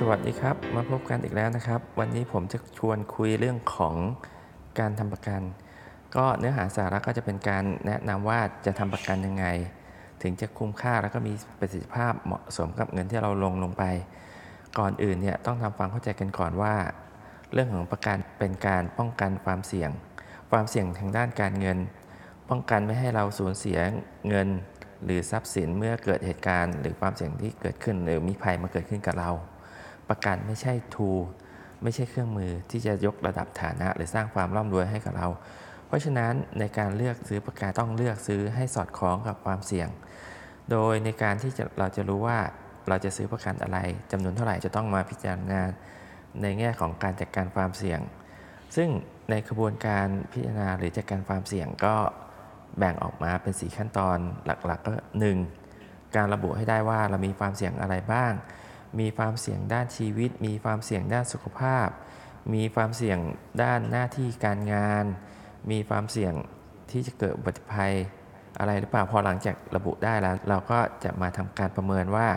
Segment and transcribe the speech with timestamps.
[0.00, 3.94] สวัสดีครับ มาพบกันอีกแล้วนะครับ วันนี้ผมจะชวนคุยเรื่องของ
[4.78, 5.42] การทำประกัน
[6.16, 9.46] ก็เนื้อหาสาระก็จะเป็นการแนะนำว่าจะทำประกันยังไง
[10.22, 13.84] ถึงจะคุ้มค่าแล้วก็มีประสิทธิภาพเหมาะสมกับเงินที่เราลงลงไป
[14.78, 16.74] ก่อนอื่นเนี่ยต้องทำความเข้าใจกันก่อนว่า
[17.52, 19.90] เรื่องของประกันเป็นการป้องกันความเสี่ยง
[20.50, 21.78] ความเสี่ยงทางด้านการเงิน
[22.50, 23.78] ป้องกันไม่ให้เราสูญเสีย
[24.28, 24.48] เงิน
[25.04, 29.32] หรือทรัพย์สินเมื่อเกิดเหตุการณ์ หรือความเสี่ยงที่เกิดขึ้น หรือมีภัยมาเกิดขึ้นกับเรา
[30.08, 31.10] ประกันไม่ใช่ทู
[31.82, 35.28] ไม่ใช่เครื่องมือที่จะยกระดับฐานะ หรือสร้างความร่ำรวยให้กับเรา
[35.86, 39.88] เพราะฉะนั้นในการเลือกซื้อประกันต้องเลือกซื้อให้สอดคล้องกับความเสี่ยง
[40.70, 42.38] โดยในการที่เราจะรู้ว่า
[42.88, 43.78] เราจะซื้อประกันอะไร
[44.12, 45.60] จำนวนเท่าไหร่จะต้องมาพิจารณา
[46.42, 48.00] ในแง่ของการจัดการความเสี่ยง
[48.76, 48.88] ซึ่ง
[49.30, 51.94] ในกระบวนการพิจารณาหรือจัดการความเสี่ยงก็
[52.78, 54.92] แบ่งออกมาเป็น 4 ขั้นตอนหลักๆ ก็
[55.54, 56.16] 1.
[56.16, 58.32] การระบุให้ได้ว่าเรามีความเสี่ยงอะไรบ้าง
[59.00, 61.88] มีความเสี่ยงด้านชีวิต มีความเสี่ยงด้านสุขภาพ
[62.54, 63.18] มีความเสี่ยง
[63.62, 65.04] ด้านหน้าที่การงาน
[65.70, 66.34] มีความเสี่ยง
[66.90, 67.92] ที่จะเกิดอุบัติภัย
[68.58, 72.28] อะไรหรือเปล่าพอหลังจากระบุได้แล้ว เราก็จะมาทำการประเมินว่า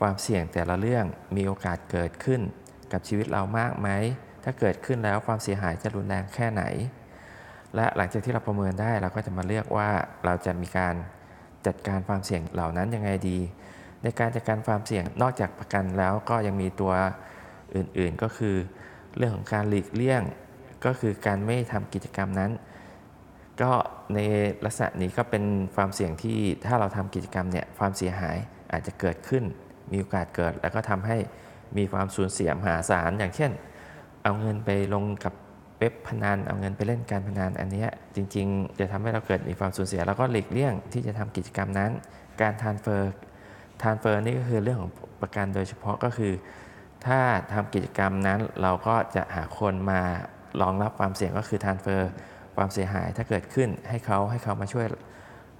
[0.00, 1.04] ความเสี่ยงแต่ละเรื่อง
[1.36, 2.40] มีโอกาสเกิดขึ้น
[2.92, 3.88] กับชีวิตเรามากไหม
[4.44, 6.62] ถ้าเกิดขึ้นแล้วความเสียหายจะรุนแรงแค่ไหน
[7.74, 9.88] และหลังจากที่เราประเมินได้เราก็จะมาเลือกว่า
[10.24, 10.94] เราจะมีการ
[11.66, 13.38] จัดการความเสี่ยงเหล่านั้นยังไงดี
[14.02, 16.92] ในการจัดการความเสี่ยงนอกจากประกันแล้วก็ยังมีตัว
[17.74, 18.56] อื่นๆก็คือ
[19.16, 20.22] เรื่องของการหลีกเลี่ยง
[20.84, 22.50] ก็คือการไม่ทำกิจกรรมนั้น
[23.62, 23.72] ก็
[24.14, 24.18] ใน
[24.64, 25.44] ลักษณะนี้ก็เป็น
[25.76, 28.36] ความเสี่ยงที่ถ้าเราทำกิจกรรมเนี่ยความเสียหาย
[28.72, 29.44] อาจจะเกิดขึ้น
[29.92, 31.16] มีโอกาสเกิด แล้วก็ทำให้
[31.76, 33.50] มีความสูญเสียมหาศาลอย่างเช่น
[34.22, 35.34] เอาเงินไปลงกับ
[35.78, 41.90] เว็บพนันเอาเงินไปเล่นการพนันอันนี้จริง ๆ จะทำให้เราเกิดมีความสูญเสีย แล้วก็หลีกเลี่ยงที่จะทำกิจกรรมนั้น
[42.40, 43.14] การทานเฟอร์
[43.82, 44.92] ทานเฟอร์นี่ก็คือเรื่องของ
[45.22, 46.32] ประกันโดยเฉพาะก็คือ
[47.06, 47.20] ถ้า
[47.52, 50.00] ทำกิจกรรมนั้นเราก็จะหาคนมา
[50.60, 52.10] รองรับความเสี่ยงก็คือทานเฟอร์
[52.56, 54.86] ความเสียหายถ้าเกิดขึ้นให้เขาให้เขามาช่วย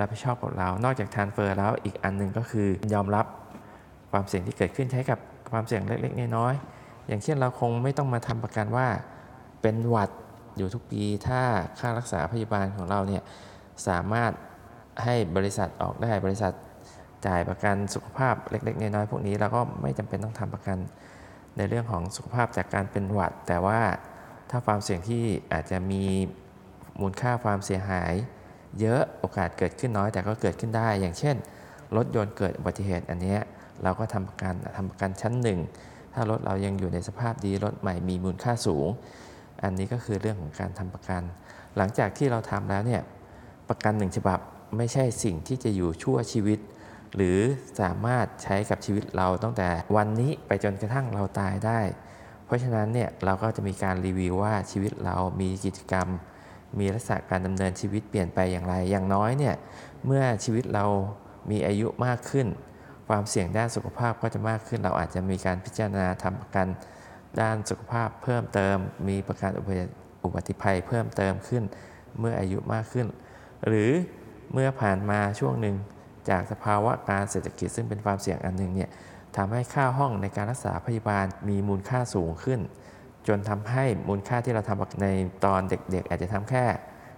[0.00, 3.26] รับผิดชอบกับเรา นอกจากทานเฟอร์แล้วอีกอันหนึ่งก็คือยอมรับ
[4.12, 5.18] ความเสี่ยงที่เกิดขึ้นใช้กับ
[5.52, 8.86] ความเสี่ยงเล็กๆน้อยๆอย่างเช่นเราคงไม่ต้องมาทำประกันว่า
[9.62, 10.10] เป็นหวัด
[10.56, 11.40] อยู่ทุกปีถ้า
[11.78, 13.22] ค่ารักษาพยาบาลของเราเนี่ย
[13.88, 14.32] สามารถ
[15.04, 16.52] ให้บริษัทออกได้บริษัท
[17.26, 20.78] จ่ายประกันสุขภาพเล็กๆน้อยๆพวกนี้เราก็ไม่จำเป็นต้องทำประกัน
[21.56, 23.80] ในเรื่องของสุขภาพจากการเป็นหวัด แต่ว่า
[24.50, 26.04] ถ้าความเสี่ยงที่อาจจะมี
[27.00, 28.12] มูลค่าความเสียหาย
[28.80, 31.36] เยอะโอกาสเกิดขึ้นน้อยแต่ก็เกิดขึ้นได้ อย่างเช่น
[31.96, 33.36] รถยนต์เกิดอุบัติเหตุอันนี้
[33.82, 35.60] เราก็ทำประกันทำประกันชั้นหนึ่ง
[36.14, 38.86] ถ้ารถเรายังอยู่ในสภาพดีรถใหม่มีมูลค่าสูง
[39.62, 41.22] อันนี้ก็คือเรื่องของการทำประกัน
[41.76, 43.02] หลังจากที่เราทำแล้วเนี่ย
[43.68, 44.38] ประกันหนึ่งฉบับ
[44.76, 46.58] ไม่ใช่สิ่งที่จะอยู่ชั่วชีวิต
[47.16, 47.38] หรือ
[47.80, 51.80] สามารถใช้กับชีวิตเราตั้งแต่วันนี้ไปจนกระทั่งเราตายได้
[52.46, 56.08] เพราะฉะนั้นเนี่ยเราก็จะมีการรีวิวว่าชีวิตเรามีกิจกรรม
[56.78, 59.54] มีลักษณะการดำเนินชีวิตเปลี่ยนไปอย่างไร อย่างน้อยเนี่ย
[60.06, 60.86] เมื่อชีวิตเรา
[61.50, 62.46] มีอายุมากขึ้น
[63.08, 66.66] ความเสี่ยงด้านสุขภาพก็จะมากขึ้น เราอาจจะมีการพิจารณาทำประกัน
[67.40, 68.76] ด้านสุขภาพเพิ่มเติม
[69.08, 69.50] มีประกัน
[70.24, 71.62] อุบัติภัยเพิ่มเติมขึ้น
[72.18, 73.06] เมื่ออายุมากขึ้น
[73.66, 73.90] หรือ
[74.52, 75.76] เมื่อผ่านมาช่วงหนึ่ง
[76.30, 78.90] จากสภาวะการเศรษฐกิจซึ่งเป็นความเสี่ยงอันหนึ่งเนี่ย
[79.36, 82.60] ทำให้ค่าห้องในการรักษาพยาบาลมีมูลค่าสูงขึ้น
[83.28, 85.08] จนทำให้มูลค่าที่เราทำใน
[85.44, 86.64] ตอนเด็กๆ อาจจะทำแค่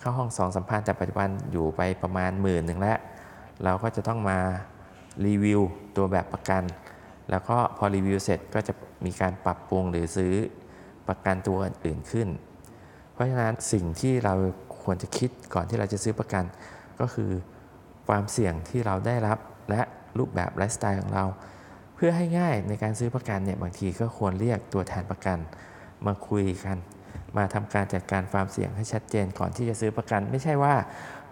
[0.00, 2.98] เข้าห้องสองสัมพันธ์แต่ปัจจุบันอยู่ไปประมาณหมื่นหนึ่งแล้ว
[3.64, 4.38] เราก็จะต้องมา
[5.26, 5.60] รีวิว
[5.96, 6.62] ตัวแบบประกัน
[7.30, 8.72] แล้วก็พอรีวิวเสร็จก็จะ
[9.04, 10.34] มีการปรับปรุงหรือซื้อ
[11.08, 12.28] ประกันตัวอื่นขึ้น
[13.12, 14.34] เพราะฉะนั้นสิ่งที่เรา
[14.82, 16.44] ควรจะคิดก่อนที่เราจะซื้อประกัน
[17.00, 17.30] ก็คือ
[18.08, 19.38] ความเสี่ยงที่เราได้รับ
[19.70, 19.82] และ
[20.18, 21.24] รูปแบบไลฟ์สไตล์ของเรา
[21.94, 25.38] เพื่อให้ง่ายในการซื้อประกันเนี่ยบางทีก็ควรเรียกตัวแทนประกัน
[26.06, 26.76] มาคุยกัน
[27.36, 30.74] มาทำการจัดการความเสี่ยงให้ชัดเจนก่อนที่จะซื้อประกัน ไม่ใช่ว่า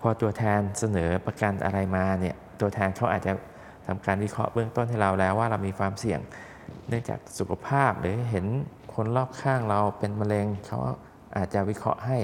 [0.00, 3.32] พอตัวแทนเสนอประกันอะไรมาเนี่ยตัวแทนเขาอาจจะ
[3.86, 6.20] ทำการวิเคราะห์เบื้องต้นให้เราแล้วว่าเรามีความเสี่ยง
[6.88, 8.46] เนื่องจากสุขภาพหรือเห็น
[8.94, 10.78] คนรอบข้างเราเป็นมะเร็งเขา
[11.36, 12.18] อาจจะวิเคราะห์ให้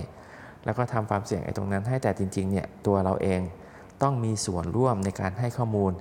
[0.64, 3.40] แล้วก็ทำความเสี่ยงไอ้ตรงนั้นให้แต่จริงๆเนี่ยตัวเราเอง
[4.02, 5.92] ต้องมีส่วนร่วมในการให้ข้อมูล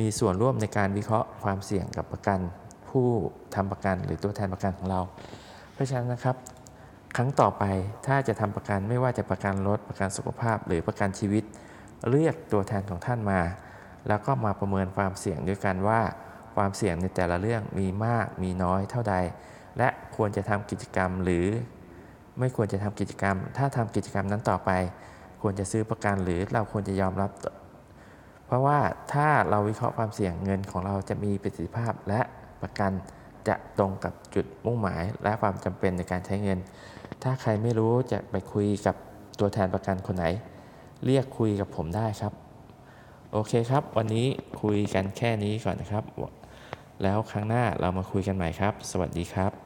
[0.00, 2.38] มีส่วนร่วมในการวิเคราะห์ความเสี่ยงกับประกัน
[2.88, 3.06] ผู้
[3.54, 5.00] ทำประกันหรือตัวแทนประกันของเรา
[5.74, 6.36] เพราะฉะนั้นนะครับ
[7.16, 7.64] ครั้งต่อไป
[8.06, 11.44] ถ้าจะทำประกันไม่ว่าจะประกันรถประกันสุขภาพ หรือประกันชีวิต
[12.10, 13.40] เรียกตัวแทนของท่านมา
[14.08, 16.00] แล้วก็มาประเมินความเสี่ยงด้วยกันว่า
[16.56, 19.14] ความเสี่ยงในแต่ละเรื่องมีมากมีน้อยเท่าใด
[19.78, 21.46] และควรจะทำกิจกรรมหรือ
[22.38, 24.70] ไม่ควรจะทำกิจกรรม ถ้าทำกิจกรรมนั้นต่อไป
[25.48, 27.30] ควรจะซื้อประกันหรือเราควรจะยอมรับ
[28.46, 28.78] เพราะว่า
[29.12, 32.20] ถ้าเราวิเคราะห์ความเสี่ยงเงินของเราจะมีประสิทธิภาพและ
[32.62, 32.92] ประกัน
[33.48, 36.58] จะตรงกับจุดมุ่งหมาย และความจำเป็นในการใช้เงิน
[37.22, 38.96] ถ้าใครไม่รู้จะไปคุยกับ
[39.38, 40.26] ตัวแทนประกันคนไหน
[41.04, 42.32] เรียกคุยกับผมได้ครับ
[43.32, 44.26] โอเคครับ วันนี้
[44.62, 46.04] คุยกันแค่นี้ก่อนนะครับ
[47.02, 49.65] แล้วครั้งหน้าเรามาคุยกันใหม่ครับ สวัสดีครับ